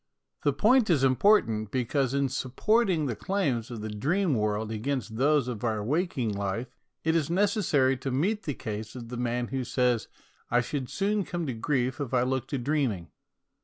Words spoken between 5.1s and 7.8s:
those of our waking life it is neces